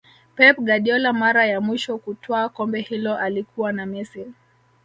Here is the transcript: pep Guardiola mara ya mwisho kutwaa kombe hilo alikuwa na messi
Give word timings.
pep 0.35 0.55
Guardiola 0.59 1.13
mara 1.13 1.45
ya 1.45 1.61
mwisho 1.61 1.97
kutwaa 1.97 2.49
kombe 2.49 2.81
hilo 2.81 3.17
alikuwa 3.17 3.73
na 3.73 3.85
messi 3.85 4.25